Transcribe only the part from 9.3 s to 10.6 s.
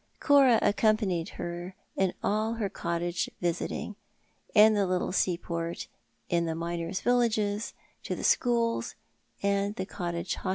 and the cottage ho.